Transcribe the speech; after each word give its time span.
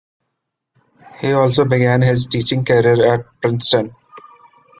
He 1.19 1.31
also 1.31 1.63
began 1.63 2.01
his 2.01 2.25
teaching 2.25 2.65
career 2.65 3.13
at 3.13 3.25
Princeton. 3.39 3.95